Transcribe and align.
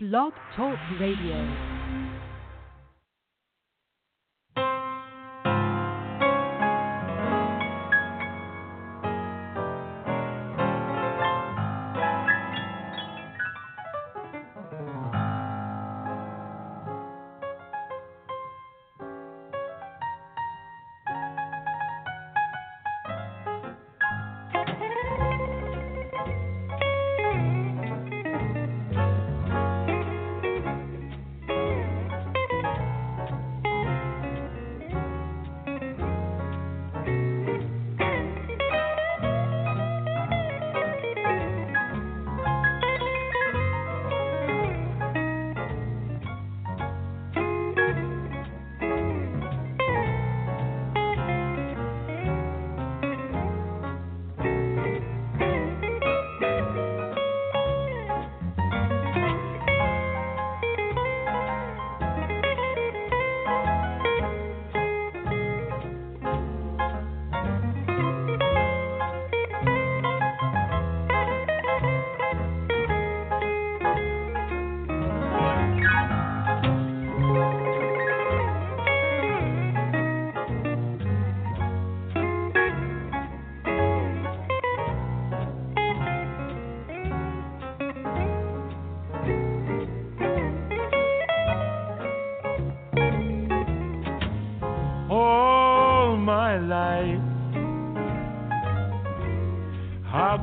Blog 0.00 0.32
Talk 0.54 0.78
Radio. 1.00 1.77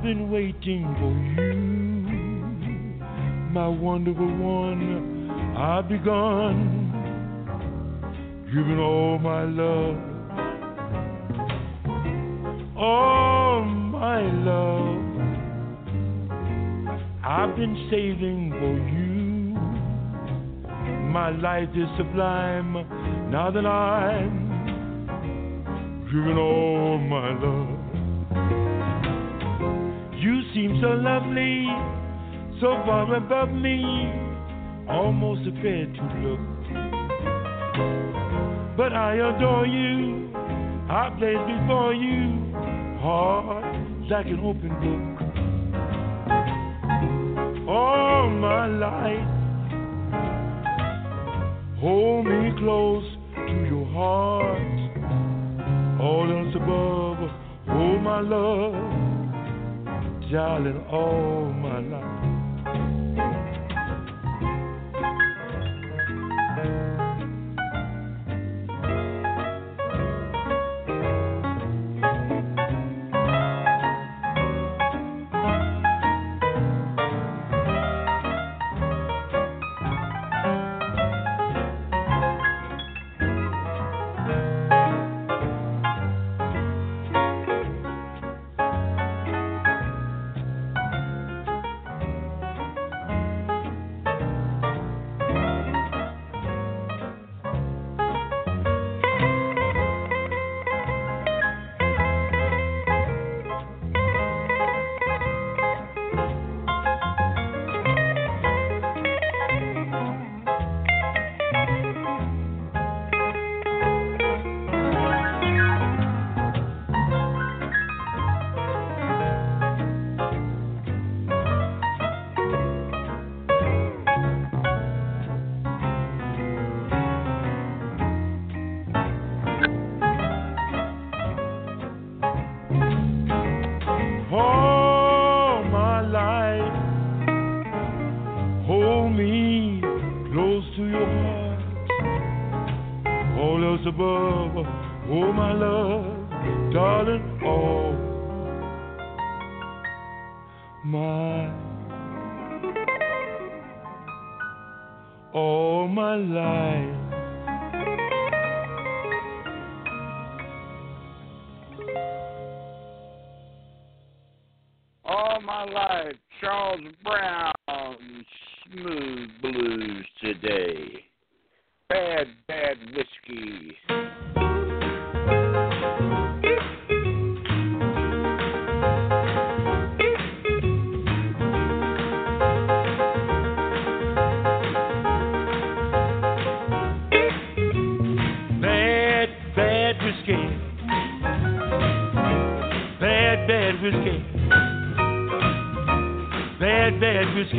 Been 0.03 0.29
waiting 0.29 0.85
for 0.99 1.11
you, 1.41 1.55
my 3.51 3.67
wonderful 3.67 4.37
one. 4.37 5.57
I've 5.57 5.89
begun 5.89 6.91
giving 8.45 8.77
all 8.77 9.17
my 9.17 9.43
love, 9.43 9.97
all 12.77 13.63
my 13.65 14.21
love. 14.21 15.01
I've 17.23 17.55
been 17.55 17.87
saving 17.89 18.51
for 18.59 18.77
you. 18.93 19.15
My 21.11 21.31
life 21.31 21.69
is 21.75 21.89
sublime 21.97 22.73
now 23.31 23.49
that 23.49 23.65
I'm 23.65 24.45
giving 26.05 26.37
all 26.37 26.99
my 26.99 27.33
love. 27.39 27.84
Seem 30.55 30.79
so 30.81 30.87
lovely, 30.87 31.67
so 32.61 32.81
far 32.85 33.13
above 33.13 33.49
me, 33.49 33.83
almost 34.87 35.41
afraid 35.41 35.93
to 35.93 36.01
look. 36.23 36.39
But 38.77 38.93
I 38.93 39.15
adore 39.15 39.67
you, 39.67 40.31
I 40.89 41.09
place 41.19 41.43
before 41.45 41.93
you, 41.93 42.53
heart 43.01 43.65
like 44.09 44.27
an 44.27 44.39
open 44.39 44.69
book. 44.79 45.19
All 47.67 48.29
my 48.29 48.67
life, 48.67 49.27
hold 51.81 52.27
me 52.27 52.53
close 52.59 53.17
to 53.35 53.65
your 53.67 53.85
heart. 53.87 54.79
All 55.99 56.31
else 56.31 56.55
above, 56.55 57.29
oh 57.67 57.99
my 57.99 58.21
love 58.21 59.04
darling, 60.31 60.83
all 60.89 61.51
my 61.53 61.79
life. 61.79 62.24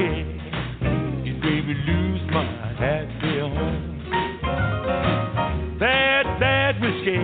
It 0.09 1.43
made 1.43 1.67
me 1.67 1.75
lose. 1.87 2.07
lose 2.17 2.31
my 2.33 2.45
happy 2.79 3.39
home. 3.41 3.83
Bad, 5.79 6.41
bad 6.41 6.81
whiskey. 6.81 7.19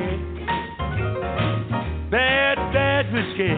Bad, 2.11 2.56
bad 2.73 3.12
whiskey. 3.12 3.55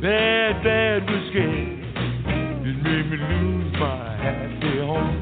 Bad, 0.00 0.62
bad 0.62 1.02
whiskey. 1.08 1.80
It 2.66 2.76
made 2.82 3.06
me 3.10 3.16
lose 3.16 3.72
my 3.78 4.16
happy 4.22 4.78
home. 4.78 5.20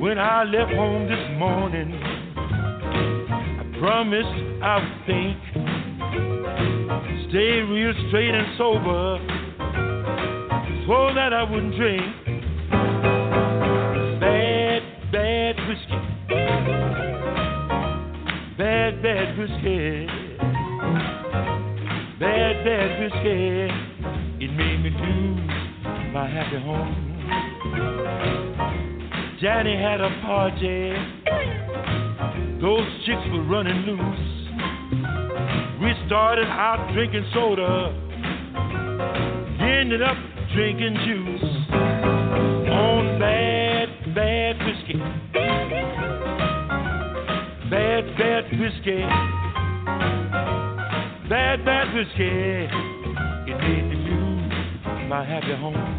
When 0.00 0.18
I 0.18 0.44
left 0.44 0.72
home 0.72 1.08
this 1.08 1.30
morning, 1.38 1.92
I 2.36 3.64
promised 3.78 4.36
I 4.62 4.76
would 4.78 4.98
think, 5.06 5.38
stay 7.30 7.60
real 7.60 7.94
straight 8.08 8.34
and 8.34 8.56
sober, 8.56 9.18
so 10.86 11.12
that 11.14 11.32
I 11.32 11.42
wouldn't 11.42 11.74
drink 11.74 12.00
bad, 14.20 14.82
bad 15.10 15.56
whiskey, 15.66 15.98
bad, 18.56 19.02
bad 19.02 19.36
whiskey, 19.36 20.06
bad, 22.20 22.64
bad 22.64 23.00
whiskey. 23.00 23.68
It 24.44 24.52
made 24.52 24.82
me 24.84 24.90
lose 24.90 25.50
my 26.14 26.28
happy 26.28 26.60
home. 26.60 27.02
Johnny 29.42 29.76
had 29.76 30.00
a 30.00 30.10
party. 30.22 30.92
Those 32.60 32.86
chicks 33.04 33.26
were 33.32 33.42
running 33.42 33.86
loose. 33.86 34.36
We 35.82 35.92
started 36.06 36.46
out 36.46 36.92
drinking 36.94 37.26
soda. 37.34 37.92
Ended 39.60 40.02
up 40.02 40.16
drinking 40.56 40.96
juice 41.04 41.50
on 42.72 43.18
bad, 43.18 43.88
bad 44.14 44.56
whiskey. 44.64 44.98
Bad, 47.68 48.16
bad 48.16 48.44
whiskey. 48.58 49.02
Bad, 51.28 51.62
bad 51.62 51.94
whiskey. 51.94 52.68
It 53.52 53.58
made 53.58 53.84
me 53.90 53.96
lose 53.96 55.08
my 55.10 55.22
happy 55.26 55.54
home. 55.60 55.96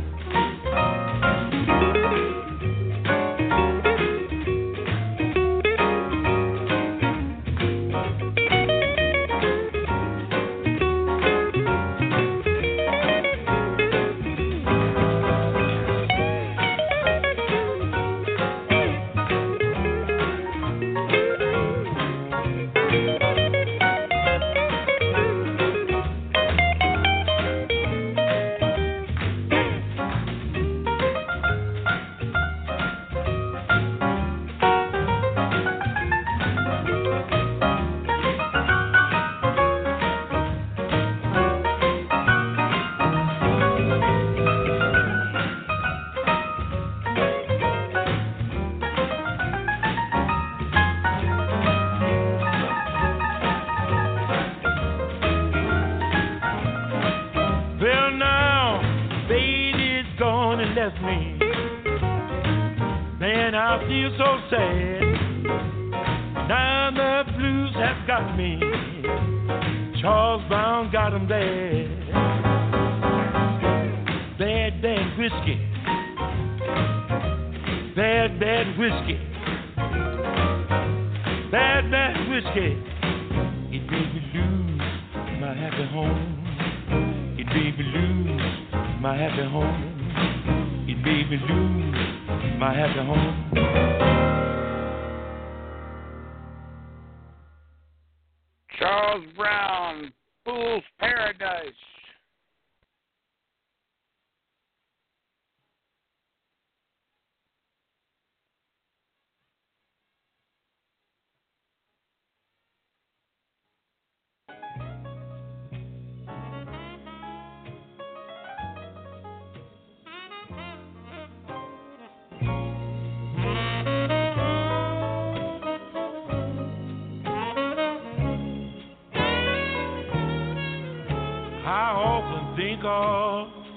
Often 132.87 133.67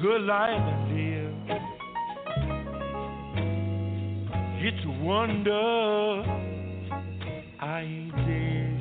good 0.00 0.22
life 0.22 0.50
and 0.50 0.88
live. 0.96 1.34
It's 4.64 4.84
a 4.84 4.90
wonder 5.04 6.24
I 7.60 7.80
ain't 7.82 8.16
dead. 8.16 8.78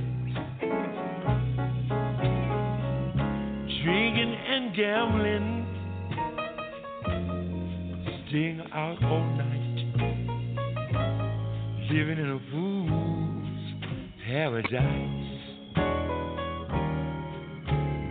Drinking 3.84 4.34
and 4.48 4.76
gambling, 4.76 5.66
staying 8.28 8.62
out 8.74 9.04
all 9.04 9.26
night, 9.38 9.78
living 11.92 12.20
in 12.20 12.30
a 12.30 12.40
fool's 12.52 13.48
paradise. 14.28 15.21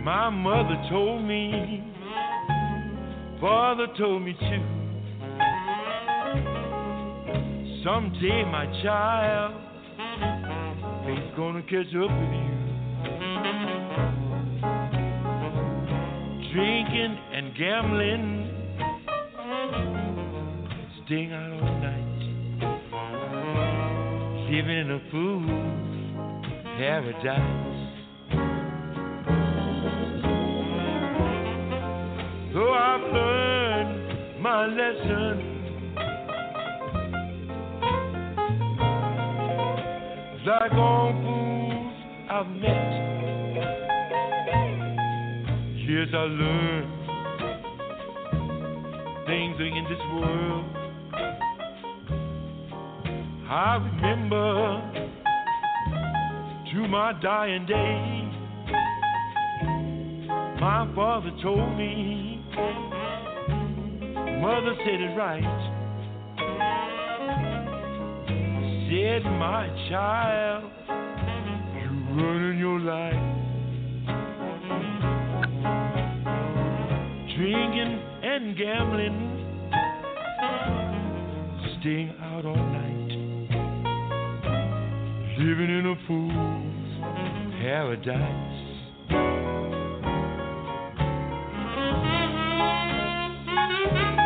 My 0.03 0.29
mother 0.31 0.81
told 0.89 1.23
me, 1.23 1.83
father 3.39 3.85
told 3.99 4.23
me 4.23 4.33
too. 4.33 4.63
Someday, 7.83 8.43
my 8.45 8.65
child, 8.81 9.53
fate's 11.05 11.35
gonna 11.37 11.61
catch 11.61 11.93
up 11.95 12.09
with 12.09 12.31
you. 12.33 12.49
Drinking 16.51 17.17
and 17.33 17.55
gambling, 17.55 18.25
staying 21.05 21.31
out 21.31 21.51
all 21.53 21.79
night, 21.79 22.21
living 24.49 24.77
in 24.79 24.91
a 24.91 24.99
fool's 25.11 25.45
paradise. 26.79 27.70
My 34.61 34.67
lesson. 34.67 35.35
Like 40.45 40.73
all 40.73 41.13
fools 41.23 41.93
I've 42.29 42.47
met, 42.47 42.91
yes, 45.77 46.09
I 46.13 46.25
learned 46.41 46.89
things 49.25 49.57
in 49.59 49.83
this 49.89 50.03
world. 50.13 50.65
I 53.49 53.75
remember 53.77 54.81
to 56.71 56.87
my 56.87 57.13
dying 57.19 57.65
day, 57.65 58.29
my 60.59 60.87
father 60.95 61.31
told 61.41 61.77
me 61.77 63.00
Brother 64.41 64.73
said 64.83 64.99
it 64.99 65.15
right. 65.15 65.43
Said, 68.89 69.23
my 69.37 69.67
child, 69.87 70.63
you're 71.77 71.99
running 72.17 72.57
your 72.57 72.79
life. 72.79 73.25
Drinking 77.37 77.93
and 78.23 78.57
gambling, 78.57 79.17
staying 81.79 82.11
out 82.21 82.45
all 82.45 82.55
night, 82.55 83.11
living 85.37 85.69
in 85.69 85.85
a 85.85 85.95
fool's 86.07 86.99
paradise. 87.61 88.57
My 94.03 94.20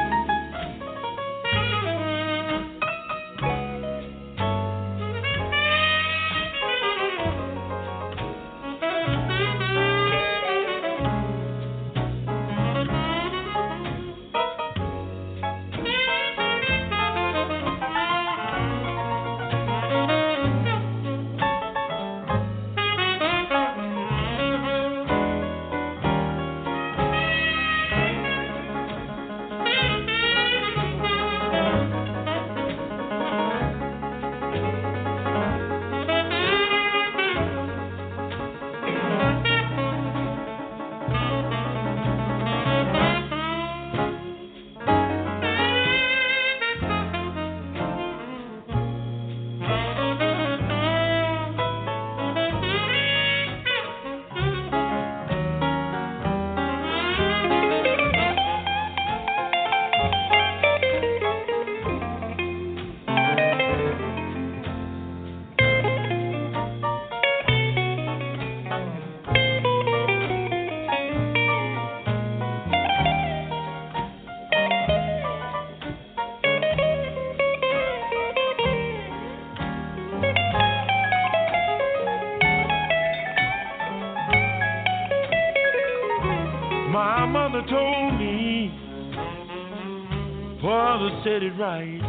said 91.26 91.42
it 91.42 91.54
right. 91.58 92.02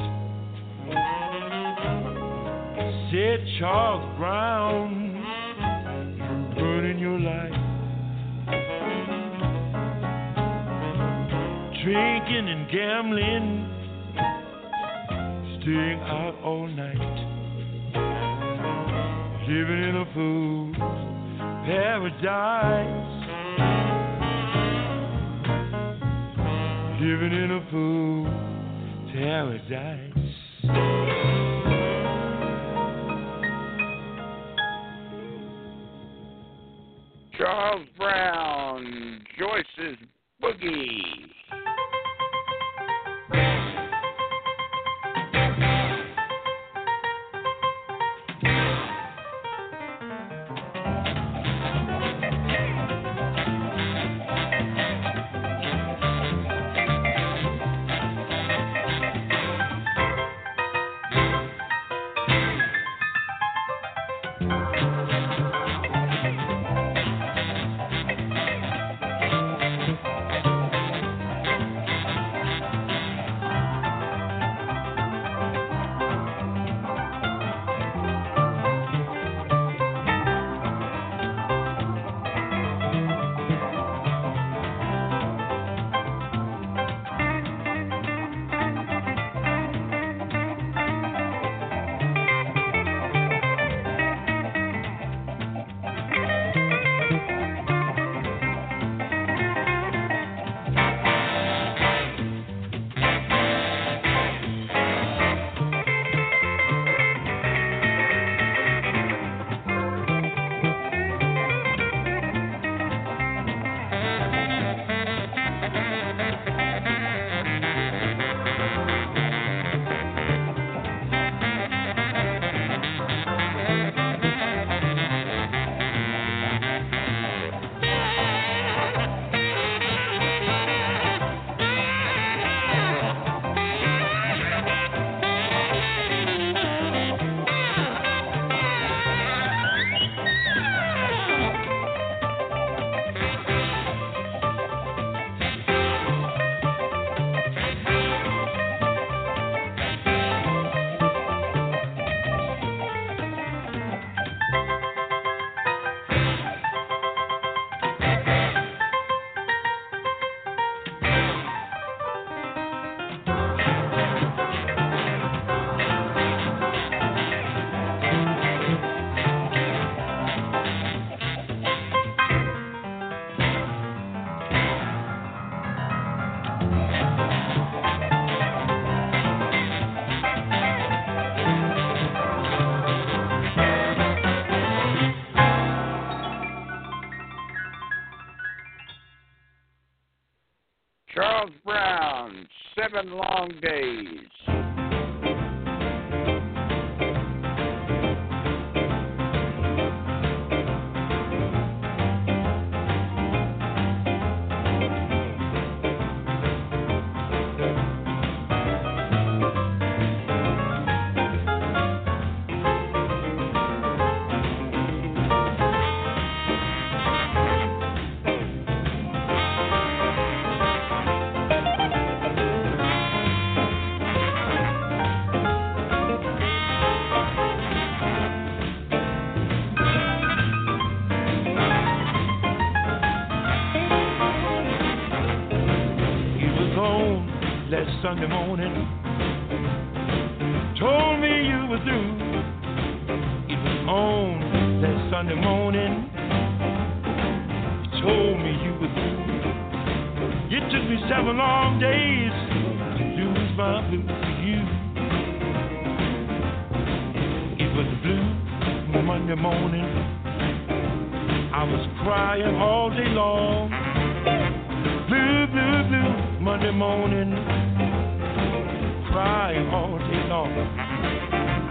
Said 3.11 3.47
Charles 3.59 4.19
Brown, 4.19 5.25
you're 6.55 6.83
running 6.83 6.99
your 6.99 7.19
life. 7.19 7.53
Drinking 11.83 12.49
and 12.51 12.71
gambling, 12.71 13.69
staying 15.63 16.01
out 16.03 16.26
paradise. 29.69 29.96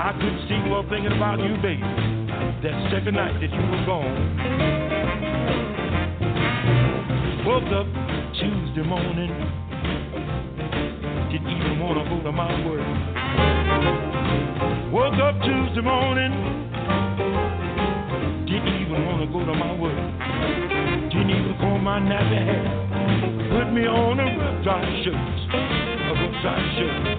I 0.05 0.13
couldn't 0.13 0.45
see 0.47 0.69
well 0.69 0.85
thinking 0.87 1.17
about 1.17 1.39
you, 1.39 1.57
baby, 1.65 1.81
that 1.81 2.77
second 2.93 3.15
night 3.15 3.41
that 3.41 3.49
you 3.49 3.57
were 3.57 3.85
gone. 3.89 4.13
Woke 7.41 7.65
up 7.73 7.89
Tuesday 8.37 8.85
morning, 8.85 9.33
didn't 11.33 11.49
even 11.49 11.79
want 11.81 11.97
to 11.97 12.05
go 12.05 12.21
to 12.21 12.31
my 12.31 12.53
work. 12.69 12.85
Woke 14.93 15.17
up 15.25 15.41
Tuesday 15.41 15.81
morning, 15.81 16.37
didn't 18.45 18.77
even 18.85 19.09
want 19.09 19.25
to 19.25 19.27
go 19.33 19.41
to 19.41 19.57
my 19.57 19.73
work. 19.73 19.97
Didn't 21.09 21.33
even 21.33 21.57
comb 21.59 21.83
my 21.83 21.99
nappy 21.99 22.45
hair. 22.45 22.61
Put 23.57 23.73
me 23.73 23.87
on 23.87 24.19
a 24.19 24.37
rough 24.37 24.63
dry 24.63 24.85
shirt, 25.01 25.17
a 25.17 26.13
rough 26.13 26.41
dry 26.43 26.61
shirt. 26.77 27.14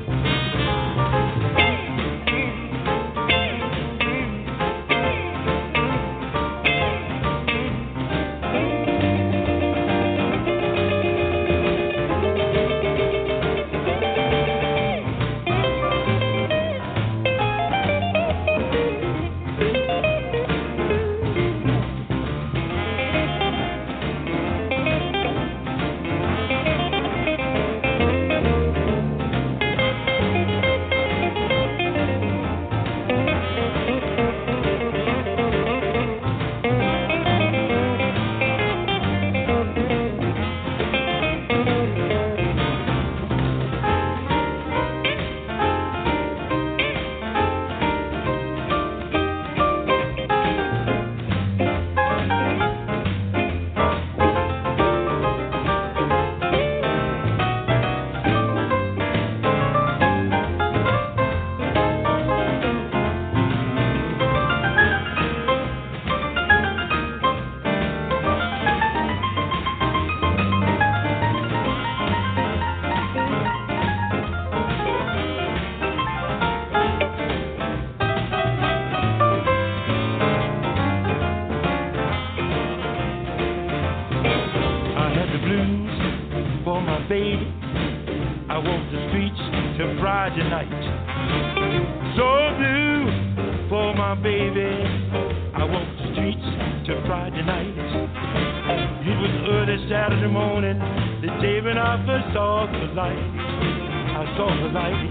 Light. 104.76 105.08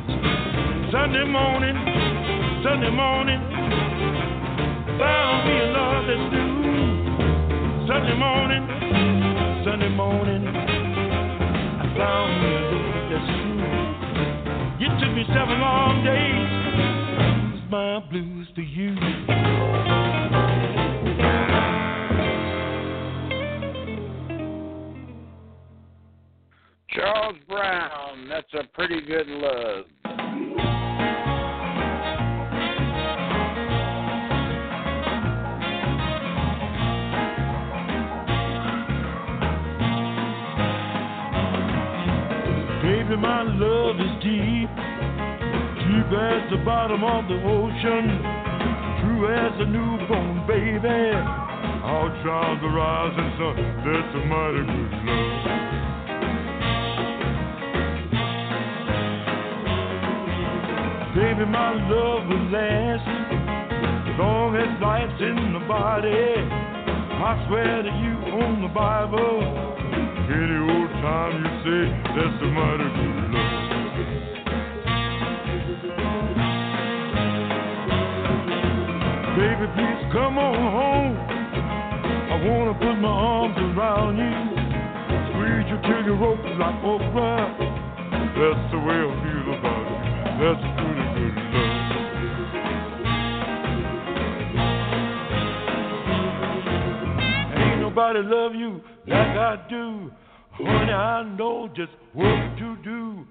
Sunday 0.94 1.26
morning, 1.26 1.76
Sunday 2.62 2.92
morning, 2.94 3.42
life's 65.68 66.06
in 66.06 66.40
the 66.40 66.46
body. 66.46 66.66
I 67.16 67.46
swear 67.48 67.82
to 67.82 67.90
you 67.90 68.14
on 68.42 68.62
the 68.62 68.68
Bible, 68.70 69.42
any 70.30 70.58
old 70.62 70.92
time 71.02 71.34
you 71.42 71.50
say 71.64 71.84
that's 72.14 72.42
a 72.42 72.50
mighty 72.52 72.90
good 72.96 73.32
love. 73.34 73.66
Baby, 79.36 79.66
please 79.76 80.02
come 80.14 80.38
on 80.38 80.56
home. 80.56 81.16
I 82.32 82.36
wanna 82.46 82.74
put 82.74 82.96
my 83.00 83.10
arms 83.10 83.58
around 83.58 84.18
you, 84.18 84.34
squeeze 85.32 85.68
you 85.72 85.78
till 85.88 86.04
you 86.06 86.16
rope 86.16 86.46
like 86.60 86.84
okra. 86.84 87.38
That's 88.36 88.72
the 88.72 88.80
way 88.80 89.00
I 89.00 89.12
feel 89.24 89.48
about 89.56 89.86
it. 89.88 90.00
That's 90.36 90.60
a 90.60 90.72
pretty 90.76 91.15
nobody 98.06 98.36
love 98.36 98.54
you 98.56 98.82
like 99.08 99.38
I 99.38 99.56
do. 99.70 100.12
Honey, 100.52 100.92
I 100.92 101.24
know 101.38 101.68
just 101.76 101.92
what 102.14 102.26
to 102.60 102.76
do. 102.84 103.26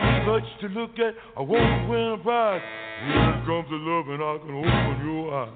Ain't 0.00 0.26
much 0.26 0.42
to 0.60 0.68
look 0.68 0.98
at. 0.98 1.14
I 1.36 1.40
won't 1.40 1.88
win 1.88 2.12
a 2.12 2.22
prize. 2.22 2.60
When 3.00 3.18
it 3.18 3.46
comes 3.46 3.68
to 3.68 3.76
love, 3.76 4.08
and 4.08 4.22
I 4.22 4.38
can 4.38 4.54
open 4.54 5.06
your 5.06 5.34
eyes. 5.34 5.52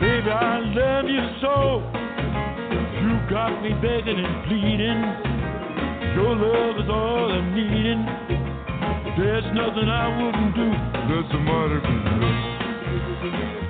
Baby, 0.00 0.30
I 0.30 0.58
love 0.74 1.04
you 1.08 1.24
so. 1.40 1.82
You 3.00 3.18
got 3.30 3.62
me 3.62 3.70
begging 3.80 4.18
and 4.24 4.44
pleading. 4.46 5.00
Your 6.14 6.36
love 6.36 6.76
is 6.76 6.90
all 6.90 7.32
I'm 7.32 7.54
needing. 7.54 8.55
There's 9.16 9.44
nothing 9.54 9.88
I 9.88 10.08
wouldn't 10.20 10.54
do. 10.54 10.70
That's 11.08 11.32
a 11.32 11.38
mighty 11.38 11.80
good 11.80 13.65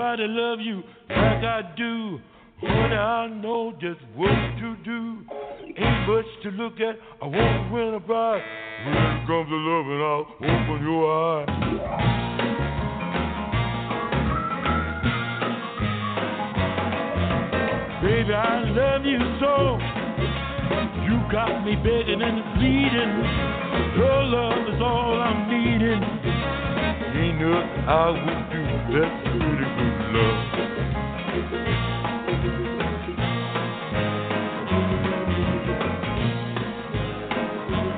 love. 0.00 0.18
Nobody 0.18 0.26
love 0.28 0.60
you 0.60 0.82
like 1.08 1.44
I 1.44 1.62
do. 1.76 2.20
Honey, 2.60 2.94
I 2.94 3.28
know 3.28 3.72
just 3.80 4.00
what 4.14 4.28
to 4.28 4.76
do. 4.84 5.18
Ain't 5.66 6.08
much 6.08 6.26
to 6.42 6.50
look 6.50 6.80
at. 6.80 6.96
I 7.22 7.26
won't 7.26 7.72
win 7.72 7.94
a 7.94 8.00
prize. 8.00 8.42
When 8.84 8.94
it 8.94 9.26
comes 9.26 9.48
to 9.48 9.56
loving, 9.56 10.00
I'll 10.00 10.26
open 10.40 10.82
your 10.84 11.12
eyes. 11.12 11.48
Baby, 18.02 18.32
I 18.32 18.64
love 18.70 19.04
you 19.04 19.18
so. 19.40 19.78
You 21.04 21.20
got 21.30 21.64
me 21.64 21.76
begging 21.76 22.22
and 22.22 22.42
pleading. 22.56 23.24
Your 23.96 24.22
love 24.24 24.74
is 24.74 24.80
all 24.82 25.20
I'm. 25.20 25.39
Ain't 27.40 27.48
I 27.88 28.10
would 28.10 28.52
do 28.52 28.60
that's 28.92 29.16
pretty 29.24 29.64
good 29.78 29.98
love. 30.12 30.40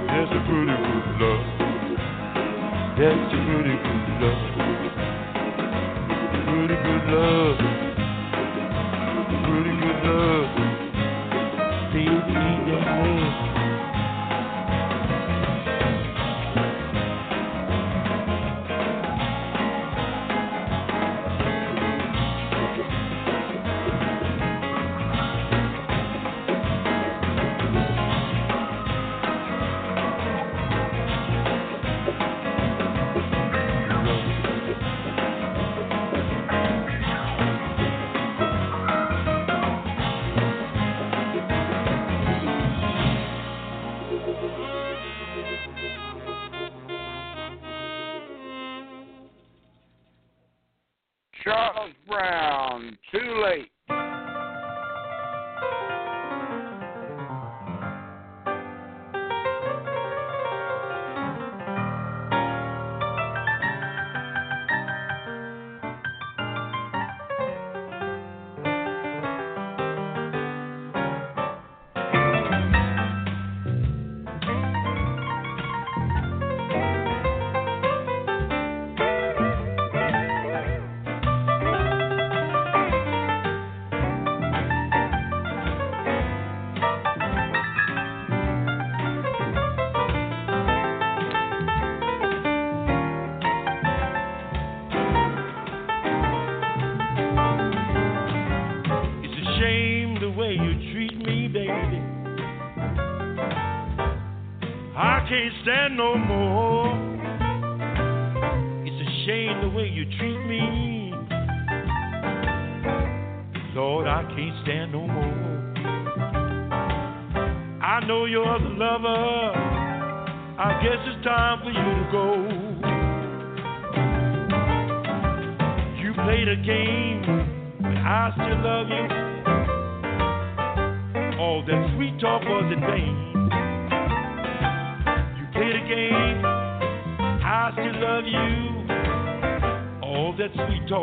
That's 0.07 0.31
a 0.31 0.41
pretty 0.47 0.77
good 0.79 1.07
love. 1.19 1.43
That's 2.99 3.19
a 3.19 3.41
pretty 3.43 3.75
good 3.83 4.07
love. 4.23 4.43
Pretty 6.47 6.77
good 6.87 7.05
love. 7.11 7.59
Pretty 9.43 9.73
good 9.83 9.99
love. 10.07 10.47
Baby, 11.93 12.31
ain't 12.31 12.63
that 12.71 12.85
love? 13.03 13.52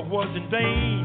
Was 0.09 0.27
in 0.35 0.49
vain. 0.49 0.98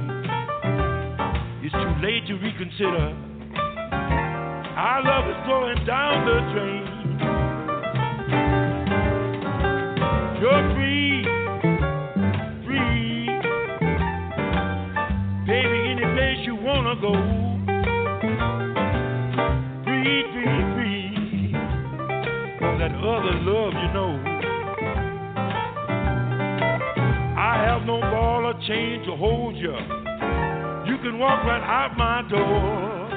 Can 31.04 31.18
walk 31.18 31.44
right 31.44 31.62
out 31.62 31.98
my 31.98 32.22
door. 32.30 33.13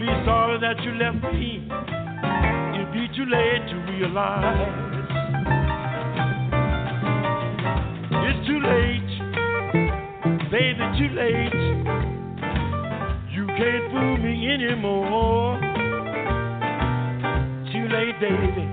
Be 0.00 0.06
sorry 0.24 0.58
that 0.60 0.80
you 0.82 0.92
left 0.96 1.20
me. 1.30 1.60
It'll 2.72 2.90
be 2.90 3.06
too 3.14 3.28
late 3.28 3.68
to 3.68 3.76
realize. 3.92 4.72
It's 8.24 8.46
too 8.48 8.60
late, 8.64 9.12
baby, 10.50 10.84
too 10.96 11.10
late. 11.12 11.52
You 13.30 13.44
can't 13.46 13.92
fool 13.92 14.16
me 14.16 14.48
anymore. 14.48 15.60
Too 17.70 17.86
late, 17.92 18.16
baby. 18.24 18.64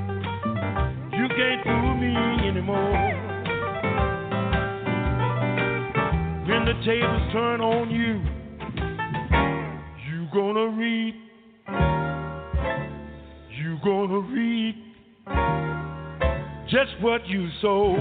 You 1.12 1.28
can't 1.28 1.62
fool 1.66 1.94
me 2.00 2.16
anymore. 2.48 3.04
When 6.48 6.64
the 6.64 6.76
tables 6.86 7.34
turn 7.34 7.60
on 7.60 7.92
you, 7.92 8.22
you 8.24 8.37
gonna 10.38 10.68
reap. 10.68 11.16
You 13.50 13.80
gonna 13.84 14.20
reap 14.20 14.76
just 16.70 16.92
what 17.02 17.26
you 17.28 17.50
sow. 17.60 17.96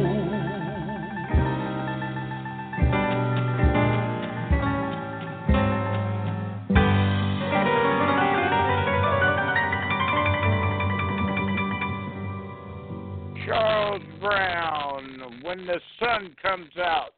Charles 13.46 14.02
Brown, 14.20 15.40
when 15.42 15.66
the 15.66 15.80
sun 15.98 16.36
comes 16.42 16.76
out. 16.76 17.15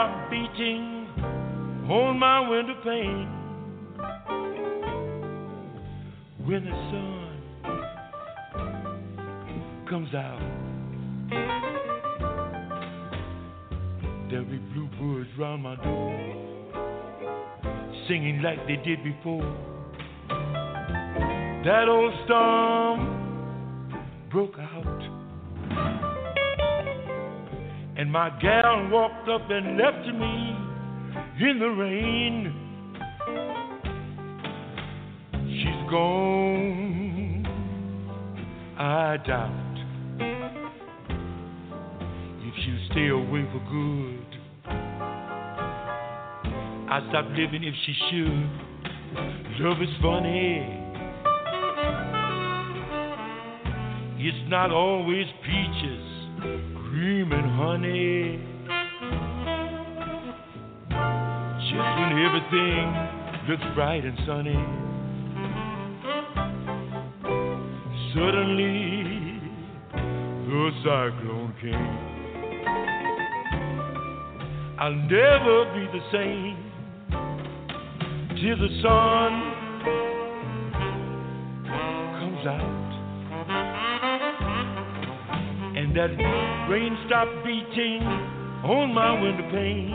Stops 0.00 0.30
beating 0.30 1.06
on 1.90 2.18
my 2.18 2.48
window 2.48 2.74
pane. 2.82 3.28
When 6.46 6.64
the 6.64 6.70
sun 6.90 7.40
comes 9.88 10.14
out, 10.14 10.40
there'll 14.30 14.44
be 14.46 14.58
bluebirds 14.72 15.30
round 15.38 15.62
my 15.62 15.76
door 15.76 16.36
singing 18.08 18.40
like 18.42 18.66
they 18.66 18.76
did 18.76 19.04
before. 19.04 19.56
That 21.64 21.88
old 21.88 22.14
storm 22.24 23.00
broke 24.30 24.58
out. 24.58 24.89
My 28.10 28.28
gal 28.42 28.88
walked 28.90 29.28
up 29.28 29.48
and 29.50 29.78
left 29.78 30.04
me 30.08 30.56
in 31.48 31.60
the 31.60 31.68
rain. 31.68 32.52
She's 35.46 35.82
gone, 35.88 37.46
I 38.76 39.16
doubt 39.24 39.76
if 42.40 42.54
she'll 42.64 42.84
stay 42.90 43.08
away 43.10 43.44
for 43.52 43.60
good. 43.70 44.26
I 46.90 47.06
stop 47.10 47.26
living 47.36 47.62
if 47.62 47.74
she 47.86 47.94
should. 48.10 48.50
Love 49.60 49.80
is 49.80 49.94
funny. 50.02 50.80
It's 54.18 54.50
not 54.50 54.72
always 54.72 55.26
peaches, 55.44 56.09
cream, 57.00 57.32
and 57.32 57.50
honey. 57.56 58.38
Just 61.70 61.90
when 61.98 62.12
everything 62.26 62.84
looks 63.48 63.68
bright 63.74 64.04
and 64.04 64.18
sunny, 64.26 64.60
suddenly 68.12 69.40
the 70.46 70.70
cyclone 70.84 71.52
came. 71.62 71.98
I'll 74.78 74.92
never 74.92 75.56
be 75.72 75.84
the 75.96 76.04
same 76.12 76.56
till 78.36 78.58
the 78.58 78.70
sun 78.82 79.30
comes 82.18 82.46
out. 82.46 82.79
And 85.90 85.96
that 85.96 86.70
rain 86.70 86.96
stopped 87.06 87.44
beating 87.44 88.02
on 88.64 88.94
my 88.94 89.20
window 89.20 89.50
pane. 89.50 89.94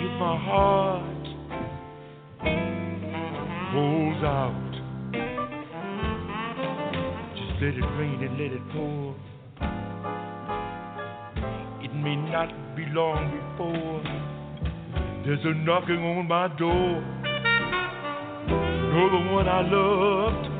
If 0.00 0.12
my 0.20 0.36
heart 0.38 1.26
holds 3.72 4.24
out, 4.24 4.70
just 7.34 7.62
let 7.62 7.74
it 7.74 7.88
rain 7.98 8.22
and 8.22 8.38
let 8.38 8.52
it 8.52 8.62
pour. 8.72 9.14
It 11.82 11.94
may 11.94 12.16
not 12.16 12.76
be 12.76 12.84
long 12.92 13.30
before 13.30 14.02
there's 15.24 15.44
a 15.44 15.54
knocking 15.64 16.04
on 16.04 16.28
my 16.28 16.48
door. 16.56 17.02
You're 18.94 19.10
the 19.10 19.32
one 19.32 19.48
I 19.48 19.62
loved 19.62 20.53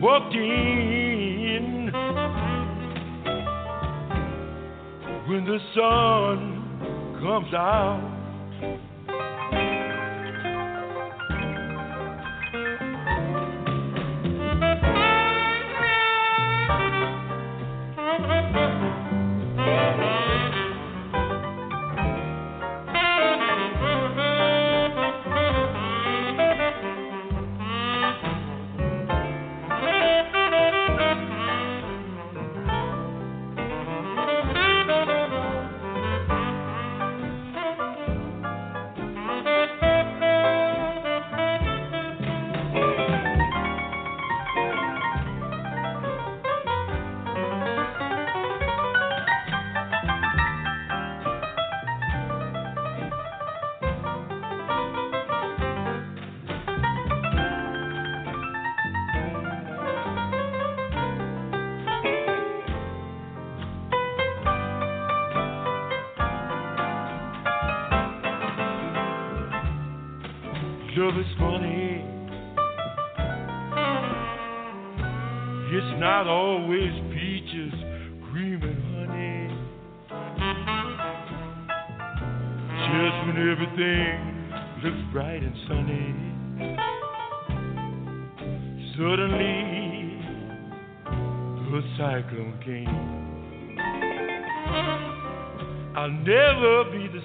walked 0.00 0.34
in 0.34 1.90
when 5.26 5.44
the 5.44 5.58
sun 5.74 7.18
comes 7.20 7.52
out. 7.54 8.17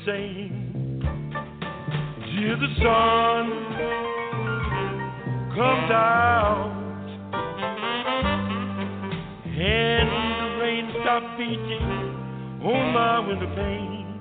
Same 0.05 0.99
till 2.35 2.59
the 2.59 2.67
sun 2.81 3.45
comes 5.55 5.91
out 5.91 6.73
and 9.45 10.09
the 10.09 10.49
rain 10.61 10.91
stops 11.01 11.31
beating 11.37 11.87
on 12.63 12.93
my 12.93 13.19
window 13.27 13.55
pane. 13.55 14.19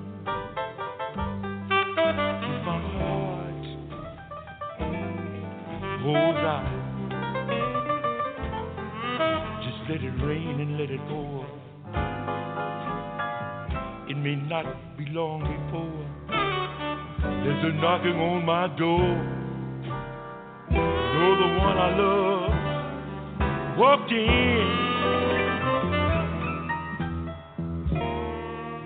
My 2.65 2.79
heart 2.95 3.65
holds 6.03 6.45
out. 6.47 6.73
Just 9.65 9.81
let 9.91 10.01
it 10.03 10.15
rain 10.25 10.61
and 10.61 10.79
let 10.79 10.91
it 10.91 11.01
pour. 11.09 11.62
May 14.23 14.37
not 14.37 14.97
be 14.97 15.05
long 15.07 15.41
before 15.41 16.07
there's 17.43 17.65
a 17.65 17.73
knocking 17.81 18.21
on 18.21 18.45
my 18.47 18.69
door. 18.79 19.17
Though 20.71 21.37
the 21.43 21.49
one 21.59 21.77
I 21.77 21.91
love 21.99 22.53
walked 23.79 24.13
in 24.13 24.67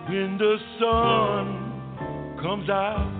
when 0.08 0.38
the 0.38 0.56
sun 0.78 1.44
comes 2.40 2.70
out. 2.70 3.15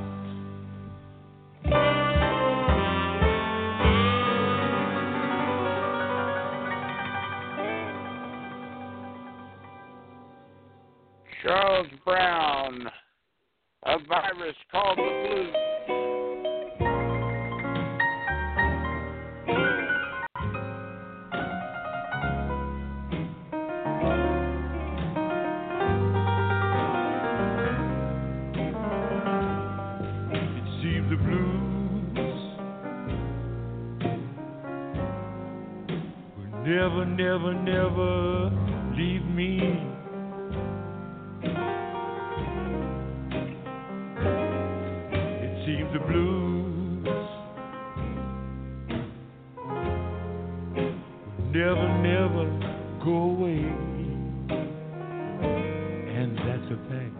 That's 56.57 56.73
a 56.73 56.77
fact. 56.89 57.15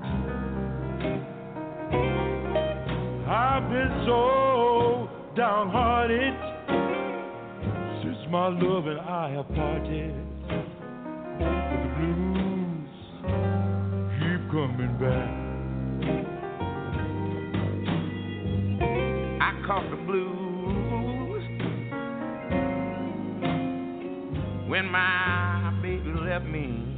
I've 3.29 3.69
been 3.71 4.05
so 4.07 5.09
downhearted 5.37 6.35
since 8.03 8.31
my 8.31 8.49
love 8.49 8.87
and 8.87 9.01
I 9.01 9.31
have 9.33 9.49
parted. 9.55 10.15
But 10.49 11.83
the 11.83 11.89
blues 11.99 12.91
keep 14.19 14.41
coming 14.51 14.95
back. 15.01 15.31
I 19.43 19.51
caught 19.67 19.91
the 19.91 19.97
blues 20.07 21.45
when 24.69 24.87
my 24.87 25.79
baby 25.83 26.13
left 26.21 26.47
me. 26.47 26.96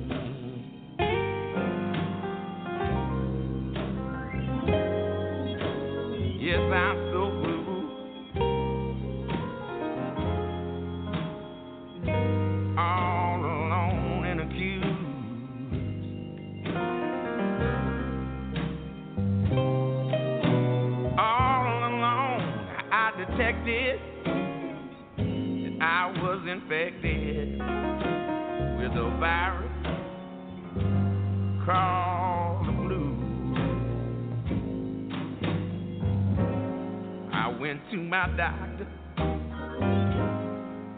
I 25.80 26.12
was 26.22 26.40
infected 26.48 27.58
with 28.78 28.92
a 28.92 29.16
virus 29.18 29.72
called 31.66 32.66
the 32.66 32.72
blues. 32.72 33.58
I 37.32 37.48
went 37.60 37.80
to 37.90 37.96
my 37.98 38.28
doctor 38.36 38.86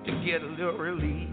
to 0.07 0.11
get 0.25 0.43
a 0.43 0.47
little 0.47 0.79
relief. 0.79 1.29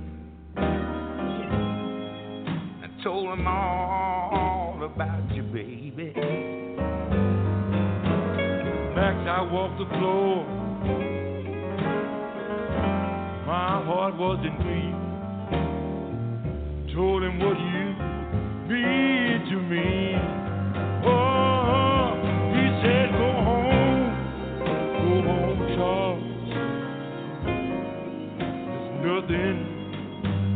I 2.84 2.88
told 3.04 3.38
him 3.38 3.48
all 3.48 4.82
about 4.84 5.36
you, 5.36 5.44
baby. 5.44 6.14
Back 8.96 9.28
I 9.28 9.42
walked 9.52 9.78
the 9.78 9.86
floor. 9.98 11.17
My 13.48 13.82
heart 13.82 14.18
was 14.18 14.40
in 14.44 14.56
grief. 14.62 14.96
Told 16.94 17.24
him 17.24 17.40
what 17.40 17.58
you 17.58 17.96
mean 18.68 19.40
to 19.48 19.56
me. 19.62 20.16
Oh, 21.08 22.12
he 22.52 22.66
said, 22.84 23.08
go 23.16 23.32
home, 23.48 24.12
go 25.00 25.14
home, 25.32 25.62
Charles. 25.78 26.28
There's 28.36 29.08
nothing 29.08 29.58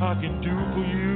I 0.03 0.11
can 0.19 0.35
do 0.41 0.55
for 0.75 0.83
you. 0.83 1.15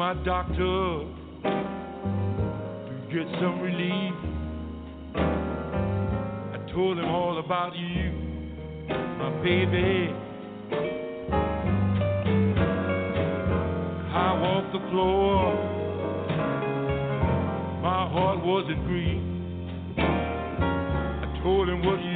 my 0.00 0.14
doctor 0.24 1.04
to 1.42 1.52
get 3.12 3.26
some 3.38 3.60
relief. 3.60 4.14
I 5.14 6.58
told 6.72 6.98
him 6.98 7.04
all 7.04 7.38
about 7.38 7.76
you, 7.76 8.10
my 9.18 9.30
baby. 9.44 10.14
I 14.08 14.40
walked 14.40 14.72
the 14.72 14.80
floor, 14.90 15.54
my 17.82 18.08
heart 18.08 18.42
was 18.42 18.64
in 18.70 18.82
grief. 18.86 19.22
I 19.98 21.40
told 21.42 21.68
him 21.68 21.84
what 21.84 22.00
you 22.02 22.09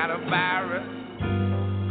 got 0.00 0.10
a 0.12 0.30
virus 0.30 0.86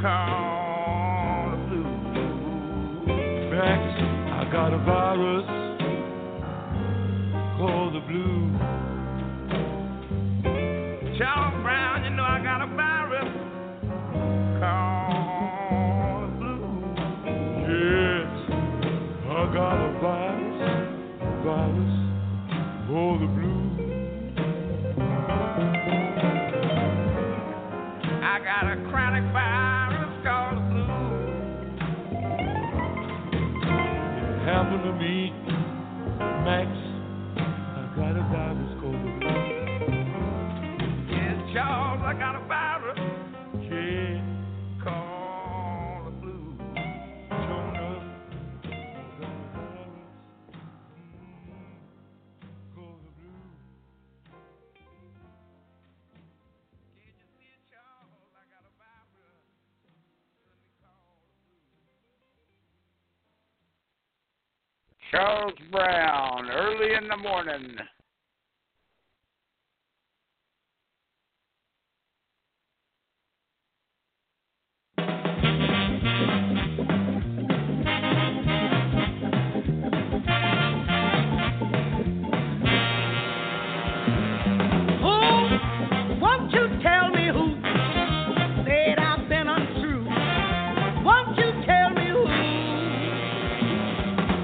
called 0.01 1.59
the 1.69 1.83
flu. 2.09 3.51
Rex, 3.51 3.83
I 4.33 4.49
got 4.51 4.73
a 4.73 4.79
virus. 4.79 5.68
Charles 65.11 65.53
Brown, 65.71 66.51
early 66.51 66.93
in 66.93 67.07
the 67.07 67.17
morning. 67.17 67.77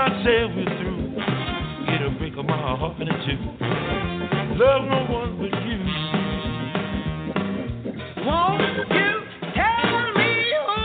We're 0.00 0.64
through, 0.78 1.12
break 2.18 2.34
my 2.46 2.56
heart 2.56 2.96
two. 3.26 3.36
Love 4.56 4.84
no 4.88 5.04
one 5.12 5.36
but 5.36 5.52
you. 5.66 5.78
Won't 8.24 8.62
you 8.62 9.14
tell 9.54 10.12
me 10.16 10.30
who 10.66 10.78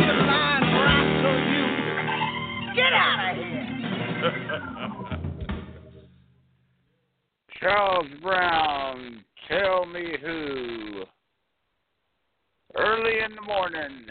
you 0.00 0.12
lying 0.24 0.64
you? 1.52 1.64
Get 2.74 2.92
out 2.94 3.18
of 3.28 3.36
here. 3.36 3.68
Charles 7.60 8.08
Brown, 8.22 9.22
tell 9.48 9.84
me 9.84 10.16
who. 10.22 11.04
Early 12.74 13.18
in 13.22 13.34
the 13.36 13.42
morning. 13.42 14.06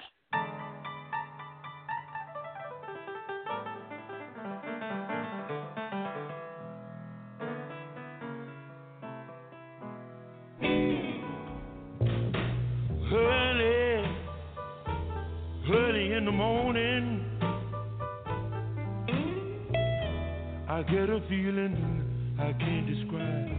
I 20.84 20.92
get 20.92 21.10
a 21.10 21.22
feeling 21.30 22.36
I 22.38 22.52
can't 22.60 22.86
describe. 22.86 23.52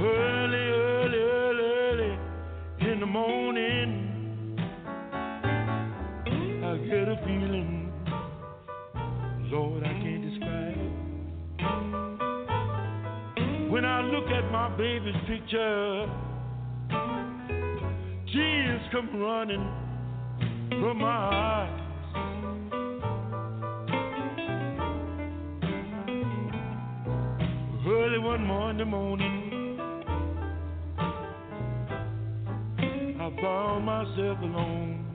Early, 0.00 0.68
early, 0.70 1.18
early, 1.18 1.64
early 1.64 2.18
in 2.90 3.00
the 3.00 3.06
morning, 3.06 4.56
I 6.64 6.76
get 6.88 7.08
a 7.08 7.16
feeling, 7.26 7.92
Lord, 9.50 9.84
I 9.84 9.92
can't 9.92 10.22
describe. 10.30 10.78
When 13.70 13.84
I 13.84 14.00
look 14.00 14.30
at 14.30 14.50
my 14.50 14.74
baby's 14.78 15.14
picture, 15.28 16.06
tears 18.32 18.80
come 18.92 19.20
running 19.20 19.68
from 20.80 20.98
my 21.00 21.06
eyes. 21.06 21.79
One 28.22 28.46
Monday 28.46 28.84
morning, 28.84 29.78
I 33.18 33.30
found 33.40 33.84
myself 33.84 34.38
alone. 34.42 35.06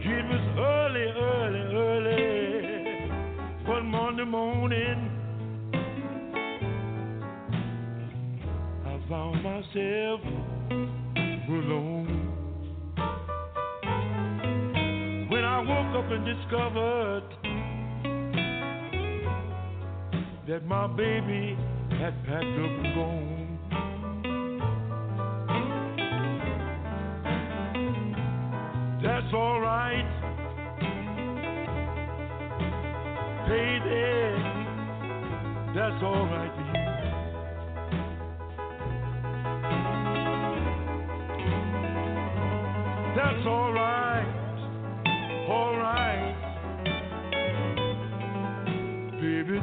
It 0.00 0.24
was 0.26 0.44
early, 0.58 1.06
early, 1.16 1.62
early 1.74 3.10
one 3.66 3.86
Monday 3.86 4.24
morning. 4.24 5.10
I 8.84 9.08
found 9.08 9.42
myself 9.42 10.20
alone. 11.48 12.13
Up 15.94 16.10
and 16.10 16.24
discovered 16.24 17.22
that 20.48 20.66
my 20.66 20.88
baby 20.88 21.56
had 21.90 22.14
packed 22.24 22.42
up 22.42 22.70
and 22.82 22.94
gone. 22.94 23.58
That's 29.02 29.34
all 29.34 29.60
right, 29.60 30.08
baby. 33.48 34.14
That's 35.74 36.02
all 36.02 36.26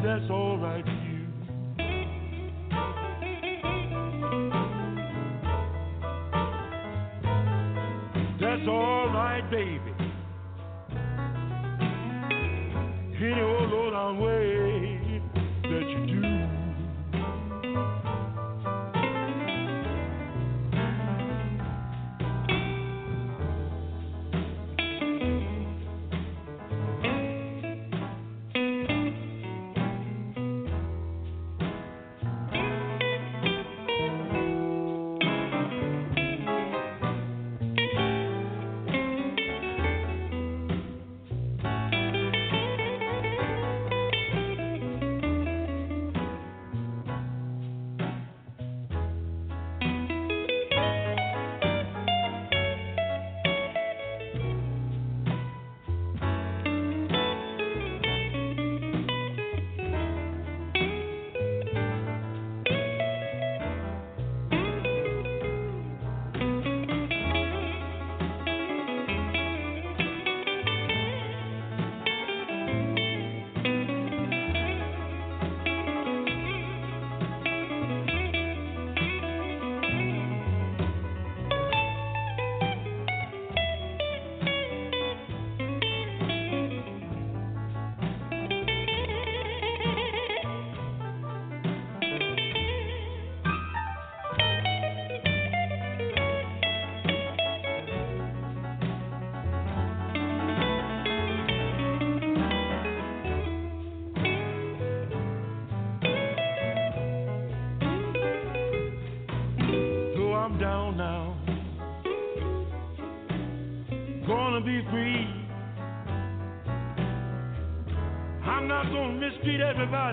That's 0.03 0.29
all 0.31 0.57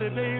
mistreat 0.00 0.12
everybody, 0.12 0.37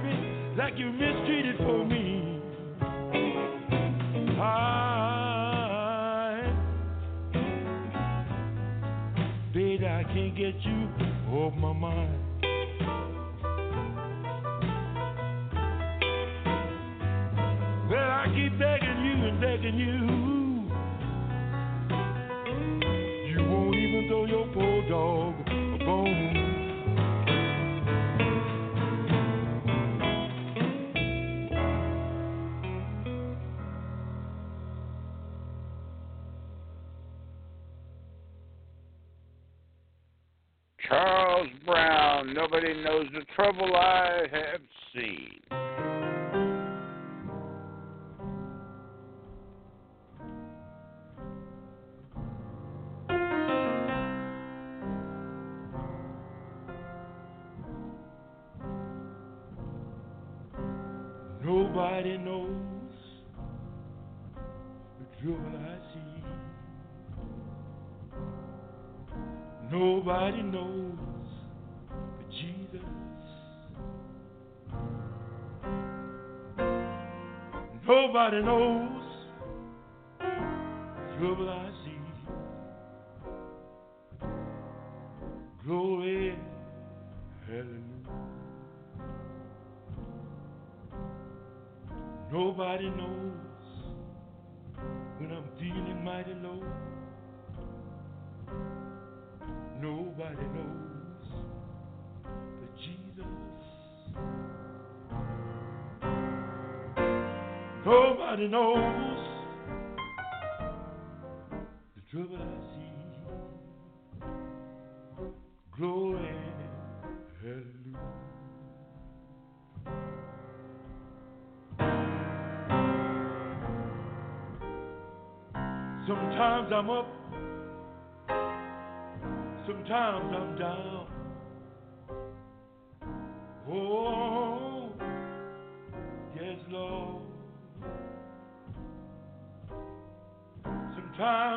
Charles 40.89 41.49
Brown, 41.67 42.33
nobody 42.33 42.73
knows 42.83 43.07
the 43.13 43.25
trouble 43.37 43.77
I 43.77 44.23
have 44.33 44.61
seen. 44.95 45.68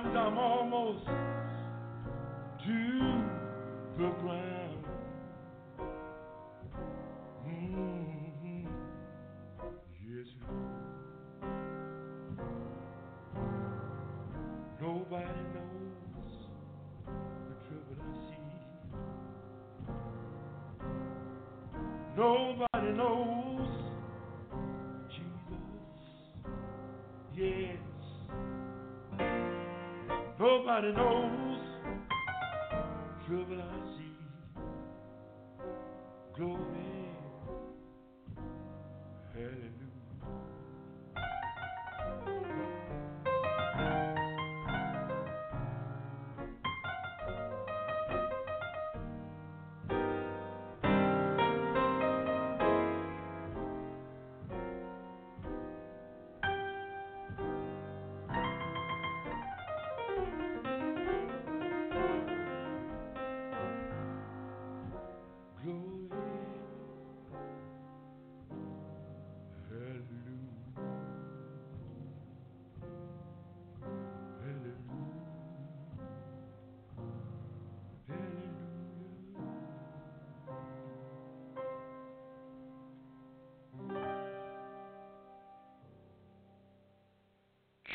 Sometimes 0.04 0.18
I'm 0.34 0.38
almost 0.40 1.31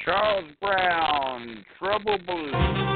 Charles 0.07 0.45
Brown, 0.61 1.65
Trouble 1.81 2.19
Blues. 2.25 2.96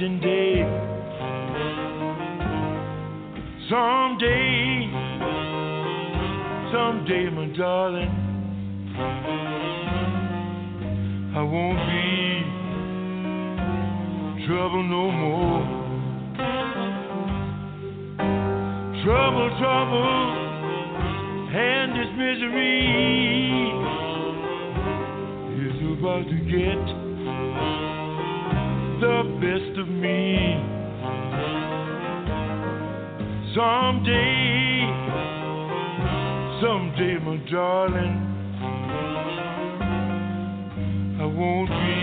And 0.00 0.20
day. 0.22 0.62
Someday, 3.68 4.90
someday, 6.72 7.28
my 7.30 7.46
darling, 7.56 8.14
I 11.34 11.42
won't 11.42 11.78
be 11.90 12.08
trouble 14.46 14.84
no 14.84 15.10
more. 15.10 15.62
Trouble, 19.04 19.48
trouble, 19.58 20.10
and 21.56 21.92
this 21.92 22.10
misery 22.16 22.86
is 25.66 25.76
about 25.98 26.24
to 26.28 26.38
get 26.46 26.97
the 29.18 29.24
best 29.40 29.74
of 29.80 29.88
me. 29.88 30.54
Someday, 33.52 34.86
someday, 36.62 37.18
my 37.24 37.36
darling, 37.50 38.16
I 41.20 41.26
won't 41.26 41.68
be 41.68 41.98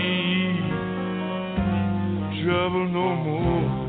trouble 2.44 2.86
no 2.88 3.14
more. 3.16 3.85